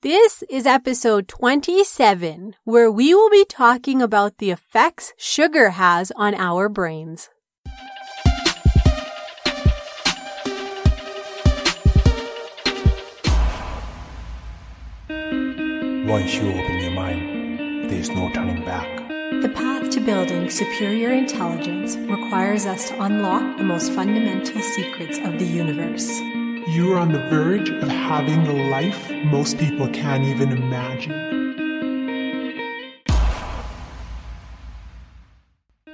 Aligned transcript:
This 0.00 0.44
is 0.48 0.64
episode 0.64 1.26
27, 1.26 2.54
where 2.62 2.88
we 2.88 3.12
will 3.14 3.30
be 3.30 3.44
talking 3.44 4.00
about 4.00 4.38
the 4.38 4.52
effects 4.52 5.12
sugar 5.16 5.70
has 5.70 6.12
on 6.14 6.36
our 6.36 6.68
brains. 6.68 7.30
Once 15.08 16.32
you 16.32 16.46
open 16.46 16.78
your 16.78 16.92
mind, 16.92 17.90
there's 17.90 18.10
no 18.10 18.30
turning 18.32 18.64
back. 18.64 18.86
The 19.42 19.50
path 19.52 19.90
to 19.90 20.00
building 20.00 20.48
superior 20.48 21.10
intelligence 21.10 21.96
requires 21.96 22.66
us 22.66 22.86
to 22.90 23.02
unlock 23.02 23.58
the 23.58 23.64
most 23.64 23.90
fundamental 23.90 24.62
secrets 24.62 25.18
of 25.18 25.40
the 25.40 25.44
universe. 25.44 26.20
You 26.68 26.92
are 26.92 26.98
on 26.98 27.12
the 27.12 27.18
verge 27.30 27.70
of 27.70 27.88
having 27.88 28.44
the 28.44 28.52
life 28.52 29.10
most 29.24 29.56
people 29.56 29.88
can't 29.88 30.24
even 30.24 30.52
imagine. 30.52 31.14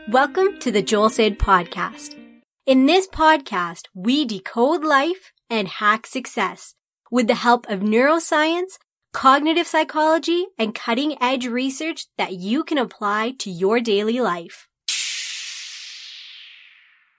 Welcome 0.08 0.58
to 0.58 0.72
the 0.72 0.82
JOLSID 0.82 1.38
podcast. 1.38 2.18
In 2.66 2.86
this 2.86 3.06
podcast, 3.06 3.82
we 3.94 4.24
decode 4.24 4.82
life 4.82 5.32
and 5.48 5.68
hack 5.68 6.08
success 6.08 6.74
with 7.08 7.28
the 7.28 7.36
help 7.36 7.68
of 7.68 7.78
neuroscience, 7.78 8.78
cognitive 9.12 9.68
psychology, 9.68 10.46
and 10.58 10.74
cutting 10.74 11.16
edge 11.22 11.46
research 11.46 12.08
that 12.18 12.32
you 12.32 12.64
can 12.64 12.78
apply 12.78 13.36
to 13.38 13.48
your 13.48 13.78
daily 13.78 14.18
life. 14.18 14.66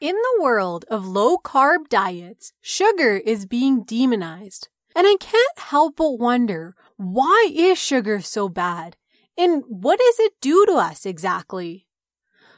In 0.02 0.16
the 0.16 0.44
world 0.44 0.84
of 0.90 1.08
low 1.08 1.38
carb 1.38 1.88
diets, 1.88 2.52
sugar 2.62 3.16
is 3.16 3.46
being 3.46 3.84
demonized. 3.84 4.68
And 4.94 5.08
I 5.08 5.16
can't 5.20 5.60
help 5.60 5.96
but 5.98 6.20
wonder, 6.20 6.76
why 6.98 7.50
is 7.54 7.78
sugar 7.78 8.20
so 8.20 8.50
bad? 8.50 8.98
And 9.38 9.64
what 9.68 10.00
does 10.00 10.20
it 10.20 10.34
do 10.42 10.66
to 10.66 10.74
us 10.74 11.06
exactly? 11.06 11.88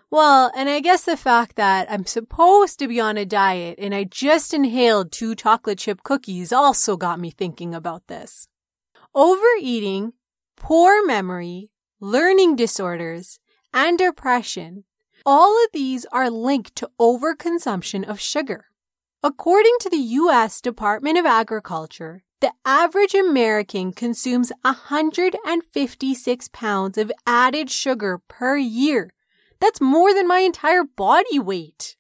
Well, 0.10 0.52
and 0.56 0.68
I 0.70 0.80
guess 0.80 1.04
the 1.04 1.18
fact 1.18 1.58
that 1.58 1.92
I'm 1.92 2.06
supposed 2.06 2.80
to 2.80 2.88
be 2.88 3.00
on 3.00 3.18
a 3.18 3.26
diet 3.26 3.78
and 3.78 3.94
I 3.94 4.06
just 4.06 4.54
inhaled 4.54 5.12
two 5.12 5.36
chocolate 5.36 5.80
chip 5.80 6.02
cookies 6.04 6.52
also 6.52 6.98
got 6.98 7.20
me 7.20 7.30
thinking 7.30 7.76
about 7.76 8.08
this. 8.08 8.48
Overeating, 9.14 10.14
poor 10.56 11.06
memory, 11.06 11.72
learning 12.00 12.56
disorders, 12.56 13.40
and 13.74 13.98
depression 13.98 14.86
all 15.26 15.64
of 15.64 15.70
these 15.74 16.06
are 16.12 16.30
linked 16.30 16.76
to 16.76 16.90
overconsumption 17.00 18.08
of 18.08 18.20
sugar. 18.20 18.66
According 19.24 19.76
to 19.82 19.90
the 19.90 19.98
U.S. 19.98 20.62
Department 20.62 21.18
of 21.18 21.26
Agriculture, 21.26 22.24
the 22.40 22.54
average 22.66 23.16
American 23.16 23.92
consumes 23.94 24.52
156 24.62 26.50
pounds 26.50 26.98
of 26.98 27.12
added 27.26 27.72
sugar 27.72 28.22
per 28.28 28.58
year. 28.58 29.12
That's 29.60 29.82
more 29.82 30.14
than 30.14 30.28
my 30.28 30.40
entire 30.40 30.84
body 30.84 31.40
weight. 31.40 31.96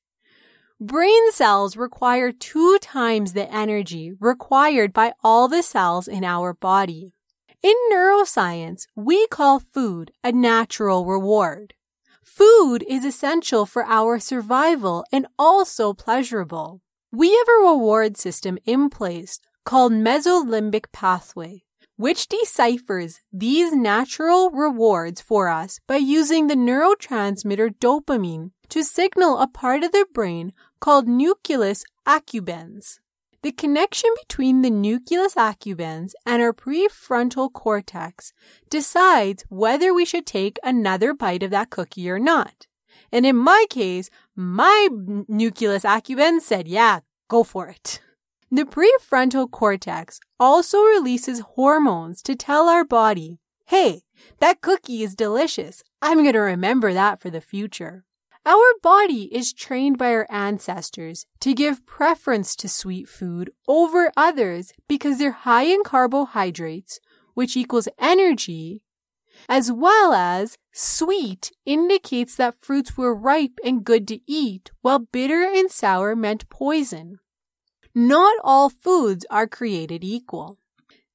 Brain 0.79 1.31
cells 1.31 1.75
require 1.75 2.31
two 2.31 2.77
times 2.79 3.33
the 3.33 3.51
energy 3.51 4.13
required 4.19 4.93
by 4.93 5.13
all 5.23 5.47
the 5.47 5.63
cells 5.63 6.07
in 6.07 6.23
our 6.23 6.53
body. 6.53 7.15
In 7.63 7.73
neuroscience, 7.91 8.85
we 8.95 9.25
call 9.27 9.59
food 9.59 10.11
a 10.23 10.31
natural 10.31 11.03
reward. 11.05 11.73
Food 12.37 12.85
is 12.87 13.03
essential 13.03 13.65
for 13.65 13.83
our 13.85 14.19
survival 14.19 15.03
and 15.11 15.25
also 15.39 15.91
pleasurable. 15.91 16.81
We 17.11 17.35
have 17.35 17.47
a 17.47 17.65
reward 17.65 18.15
system 18.15 18.59
in 18.63 18.91
place 18.91 19.39
called 19.65 19.91
mesolimbic 19.91 20.91
pathway, 20.91 21.63
which 21.95 22.27
deciphers 22.27 23.21
these 23.33 23.73
natural 23.73 24.51
rewards 24.51 25.19
for 25.19 25.47
us 25.47 25.79
by 25.87 25.97
using 25.97 26.45
the 26.45 26.53
neurotransmitter 26.53 27.71
dopamine 27.79 28.51
to 28.69 28.83
signal 28.83 29.39
a 29.39 29.47
part 29.47 29.83
of 29.83 29.91
the 29.91 30.05
brain 30.13 30.53
called 30.79 31.07
nucleus 31.07 31.83
accumbens. 32.05 32.99
The 33.47 33.53
connection 33.53 34.09
between 34.27 34.61
the 34.61 34.69
nucleus 34.69 35.35
accumbens 35.35 36.11
and 36.25 36.41
our 36.41 36.51
prefrontal 36.51 37.49
cortex 37.49 38.33
decides 38.69 39.45
whether 39.47 39.93
we 39.93 40.03
should 40.03 40.25
take 40.25 40.59
another 40.65 41.13
bite 41.13 41.43
of 41.43 41.51
that 41.51 41.69
cookie 41.69 42.09
or 42.09 42.19
not. 42.19 42.67
And 43.09 43.25
in 43.25 43.37
my 43.37 43.65
case, 43.69 44.09
my 44.35 44.89
nucleus 45.29 45.83
accumbens 45.83 46.41
said, 46.41 46.67
yeah, 46.67 46.99
go 47.29 47.45
for 47.45 47.69
it. 47.69 48.01
The 48.51 48.65
prefrontal 48.65 49.49
cortex 49.49 50.19
also 50.37 50.79
releases 50.81 51.39
hormones 51.39 52.21
to 52.23 52.35
tell 52.35 52.67
our 52.67 52.83
body, 52.83 53.39
hey, 53.67 54.01
that 54.39 54.59
cookie 54.59 55.03
is 55.03 55.15
delicious. 55.15 55.83
I'm 56.01 56.17
going 56.17 56.33
to 56.33 56.39
remember 56.39 56.91
that 56.91 57.21
for 57.21 57.29
the 57.29 57.39
future. 57.39 58.03
Our 58.47 58.75
body 58.81 59.23
is 59.35 59.51
trained 59.51 59.97
by 59.97 60.13
our 60.13 60.25
ancestors 60.29 61.25
to 61.41 61.53
give 61.53 61.85
preference 61.85 62.55
to 62.55 62.69
sweet 62.69 63.09
food 63.09 63.51
over 63.67 64.09
others 64.15 64.71
because 64.87 65.17
they're 65.17 65.43
high 65.43 65.63
in 65.63 65.83
carbohydrates, 65.83 67.01
which 67.33 67.57
equals 67.57 67.89
energy, 67.99 68.83
as 69.49 69.69
well 69.69 70.13
as 70.13 70.57
sweet 70.71 71.51
indicates 71.65 72.37
that 72.37 72.55
fruits 72.61 72.95
were 72.95 73.13
ripe 73.13 73.59
and 73.65 73.83
good 73.83 74.07
to 74.07 74.21
eat, 74.25 74.71
while 74.79 74.99
bitter 74.99 75.43
and 75.43 75.69
sour 75.69 76.15
meant 76.15 76.49
poison. 76.49 77.19
Not 77.93 78.37
all 78.45 78.69
foods 78.69 79.25
are 79.29 79.47
created 79.47 80.05
equal. 80.05 80.57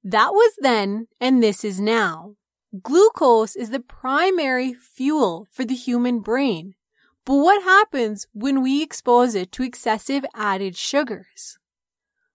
That 0.04 0.34
was 0.34 0.52
then, 0.58 1.06
and 1.18 1.42
this 1.42 1.64
is 1.64 1.80
now. 1.80 2.34
Glucose 2.82 3.56
is 3.56 3.70
the 3.70 3.80
primary 3.80 4.74
fuel 4.74 5.48
for 5.50 5.64
the 5.64 5.74
human 5.74 6.20
brain 6.20 6.74
but 7.24 7.36
what 7.36 7.62
happens 7.62 8.26
when 8.32 8.62
we 8.62 8.82
expose 8.82 9.34
it 9.34 9.52
to 9.52 9.62
excessive 9.62 10.24
added 10.34 10.76
sugars? 10.76 11.58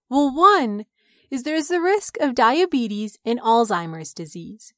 Well, 0.09 0.33
one 0.33 0.85
is 1.29 1.43
there's 1.43 1.67
the 1.67 1.81
risk 1.81 2.17
of 2.21 2.35
diabetes 2.35 3.17
and 3.25 3.39
Alzheimer's 3.41 4.13
disease. 4.13 4.73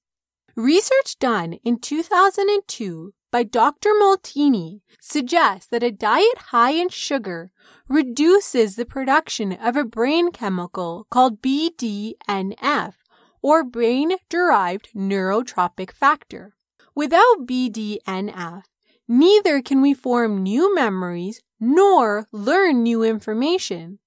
Research 0.55 1.17
done 1.19 1.53
in 1.63 1.79
2002 1.79 3.13
by 3.31 3.43
Dr. 3.43 3.91
Molteni 3.91 4.81
suggests 4.99 5.67
that 5.67 5.83
a 5.83 5.91
diet 5.91 6.37
high 6.49 6.71
in 6.71 6.89
sugar 6.89 7.51
reduces 7.87 8.75
the 8.75 8.85
production 8.85 9.53
of 9.53 9.75
a 9.75 9.83
brain 9.83 10.31
chemical 10.31 11.05
called 11.11 11.41
BDNF, 11.41 12.93
or 13.41 13.63
brain 13.63 14.13
derived 14.29 14.89
neurotrophic 14.95 15.91
factor. 15.91 16.55
Without 16.95 17.45
BDNF, 17.45 18.63
Neither 19.11 19.63
can 19.63 19.81
we 19.81 19.95
form 19.95 20.43
new 20.43 20.73
memories 20.75 21.41
nor 21.59 22.27
learn 22.31 22.83
new 22.83 23.01
information. 23.01 23.97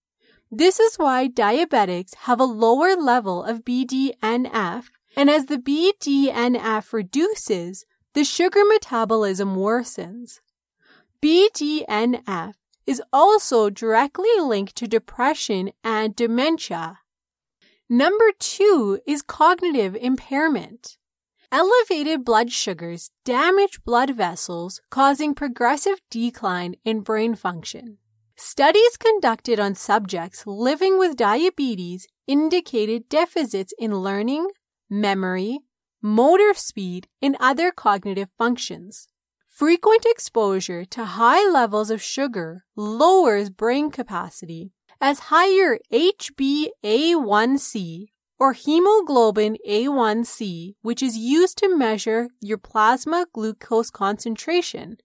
This 0.49 0.79
is 0.79 0.95
why 0.95 1.27
diabetics 1.27 2.15
have 2.15 2.39
a 2.39 2.45
lower 2.45 2.95
level 2.95 3.43
of 3.43 3.65
BDNF, 3.65 4.85
and 5.17 5.29
as 5.29 5.47
the 5.47 5.59
BDNF 5.59 6.93
reduces, 6.93 7.85
the 8.15 8.23
sugar 8.23 8.63
metabolism 8.65 9.57
worsens. 9.57 10.39
BDNF 11.21 12.55
is 12.87 13.03
also 13.13 13.71
directly 13.71 14.39
linked 14.39 14.77
to 14.77 14.87
depression 14.87 15.73
and 15.83 16.15
dementia. 16.15 17.01
Number 17.89 18.31
two 18.39 19.01
is 19.05 19.23
cognitive 19.23 19.97
impairment. 19.97 20.97
Elevated 21.53 22.25
blood 22.25 22.51
sugars 22.51 23.11
damage 23.27 23.85
blood 23.85 24.17
vessels, 24.17 24.81
causing 24.89 25.35
progressive 25.35 26.01
decline 26.11 26.77
in 26.83 27.01
brain 27.01 27.35
function. 27.35 27.99
Studies 28.37 28.97
conducted 28.97 29.61
on 29.61 29.75
subjects 29.75 30.47
living 30.47 30.99
with 30.99 31.15
diabetes 31.15 32.07
indicated 32.27 33.07
deficits 33.11 33.75
in 33.79 33.97
learning, 33.97 34.49
memory, 34.89 35.59
motor 36.01 36.55
speed, 36.55 37.07
and 37.21 37.37
other 37.39 37.71
cognitive 37.71 38.31
functions. 38.39 39.09
Frequent 39.47 40.07
exposure 40.07 40.87
to 40.87 41.05
high 41.05 41.47
levels 41.47 41.91
of 41.91 42.01
sugar 42.01 42.65
lowers 42.77 43.51
brain 43.51 43.91
capacity 43.91 44.73
as 45.03 45.29
higher 45.29 45.79
HbA1c 45.93 46.71
or 48.43 48.55
hemoglobin 48.55 49.57
A1C, 49.69 50.75
which 50.83 51.01
is 51.01 51.17
used 51.17 51.57
to 51.59 51.77
measure 51.77 52.27
your 52.41 52.59
plasma 52.59 53.25
glucose 53.33 53.89
concentration. 53.89 54.97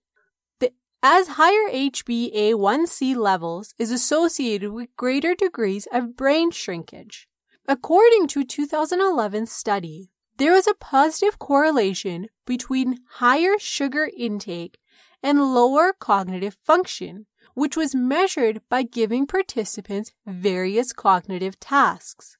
The, 0.59 0.71
as 1.03 1.27
higher 1.27 1.69
HbA1c 1.71 3.15
levels 3.15 3.75
is 3.77 3.91
associated 3.91 4.71
with 4.71 4.97
greater 4.97 5.35
degrees 5.35 5.87
of 5.91 6.15
brain 6.17 6.49
shrinkage. 6.49 7.27
According 7.67 8.25
to 8.29 8.39
a 8.39 8.43
2011 8.43 9.45
study, 9.45 10.09
there 10.39 10.53
was 10.53 10.65
a 10.65 10.73
positive 10.73 11.37
correlation 11.37 12.29
between 12.47 12.97
higher 13.17 13.59
sugar 13.59 14.09
intake 14.17 14.79
and 15.21 15.53
lower 15.53 15.93
cognitive 15.93 16.57
function, 16.63 17.27
which 17.53 17.77
was 17.77 17.93
measured 17.93 18.61
by 18.67 18.81
giving 18.81 19.27
participants 19.27 20.11
various 20.25 20.91
cognitive 20.91 21.59
tasks. 21.59 22.35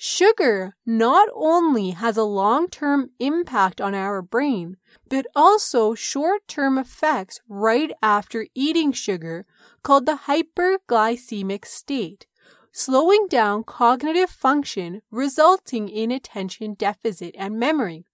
Sugar 0.00 0.76
not 0.86 1.28
only 1.34 1.90
has 1.90 2.16
a 2.16 2.22
long 2.22 2.68
term 2.68 3.10
impact 3.18 3.80
on 3.80 3.96
our 3.96 4.22
brain, 4.22 4.76
but 5.08 5.26
also 5.34 5.94
short 5.94 6.46
term 6.46 6.78
effects 6.78 7.40
right 7.48 7.90
after 8.00 8.46
eating 8.54 8.92
sugar 8.92 9.44
called 9.82 10.06
the 10.06 10.20
hyperglycemic 10.28 11.64
state, 11.64 12.28
slowing 12.70 13.26
down 13.28 13.64
cognitive 13.64 14.30
function, 14.30 15.02
resulting 15.10 15.88
in 15.88 16.12
attention 16.12 16.74
deficit 16.74 17.34
and 17.36 17.58
memory. 17.58 18.04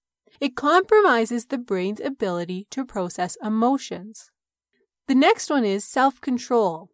It 0.41 0.57
compromises 0.57 1.47
the 1.47 1.59
brain's 1.59 2.01
ability 2.01 2.67
to 2.71 2.87
process 2.87 3.37
emotions. 3.45 4.31
The 5.07 5.15
next 5.15 5.51
one 5.51 5.67
is 5.67 5.85
self 5.85 6.19
control. 6.23 6.89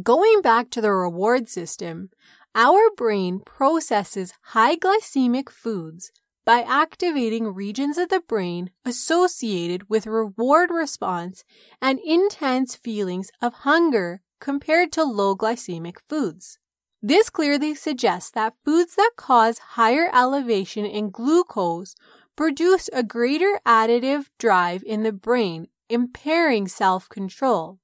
Going 0.00 0.40
back 0.40 0.70
to 0.70 0.80
the 0.80 0.92
reward 0.92 1.48
system, 1.48 2.10
our 2.54 2.90
brain 2.96 3.40
processes 3.40 4.34
high 4.42 4.76
glycemic 4.76 5.48
foods 5.48 6.10
by 6.44 6.62
activating 6.62 7.54
regions 7.54 7.96
of 7.96 8.08
the 8.08 8.20
brain 8.20 8.70
associated 8.84 9.88
with 9.88 10.06
reward 10.06 10.70
response 10.70 11.44
and 11.80 12.00
intense 12.04 12.74
feelings 12.74 13.30
of 13.40 13.54
hunger 13.54 14.20
compared 14.40 14.90
to 14.90 15.04
low 15.04 15.36
glycemic 15.36 15.98
foods. 16.08 16.58
This 17.00 17.30
clearly 17.30 17.74
suggests 17.74 18.30
that 18.32 18.56
foods 18.64 18.96
that 18.96 19.12
cause 19.16 19.58
higher 19.58 20.10
elevation 20.12 20.84
in 20.84 21.10
glucose 21.10 21.94
produce 22.36 22.90
a 22.92 23.02
greater 23.02 23.60
additive 23.66 24.26
drive 24.38 24.82
in 24.84 25.02
the 25.02 25.12
brain, 25.12 25.68
impairing 25.88 26.66
self 26.68 27.08
control. 27.08 27.78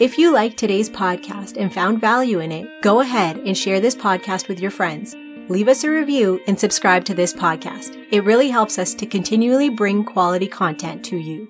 If 0.00 0.18
you 0.18 0.32
liked 0.32 0.58
today's 0.58 0.90
podcast 0.90 1.56
and 1.56 1.72
found 1.72 2.00
value 2.00 2.40
in 2.40 2.52
it, 2.52 2.82
go 2.82 3.00
ahead 3.00 3.38
and 3.38 3.56
share 3.56 3.80
this 3.80 3.94
podcast 3.94 4.48
with 4.48 4.60
your 4.60 4.70
friends. 4.70 5.14
Leave 5.48 5.68
us 5.68 5.84
a 5.84 5.90
review 5.90 6.40
and 6.46 6.58
subscribe 6.58 7.04
to 7.04 7.14
this 7.14 7.32
podcast. 7.32 7.96
It 8.10 8.24
really 8.24 8.48
helps 8.48 8.78
us 8.78 8.94
to 8.94 9.06
continually 9.06 9.70
bring 9.70 10.04
quality 10.04 10.48
content 10.48 11.04
to 11.06 11.16
you. 11.16 11.48